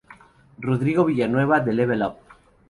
[0.57, 2.17] Rodrigo Villanueva de Level Up!